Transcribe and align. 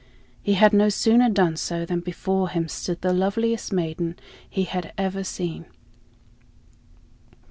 He 0.41 0.55
had 0.55 0.73
no 0.73 0.89
sooner 0.89 1.29
done 1.29 1.55
so 1.57 1.85
than 1.85 1.99
before 1.99 2.49
him 2.49 2.67
stood 2.67 3.01
the 3.01 3.13
loveliest 3.13 3.71
maiden 3.71 4.15
he 4.49 4.63
had 4.63 4.93
ever 4.97 5.23
seen. 5.23 5.65